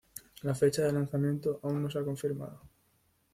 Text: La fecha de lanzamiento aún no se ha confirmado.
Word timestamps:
La 0.41 0.55
fecha 0.55 0.81
de 0.81 0.91
lanzamiento 0.93 1.59
aún 1.61 1.83
no 1.83 1.87
se 1.91 1.99
ha 1.99 2.03
confirmado. 2.03 2.59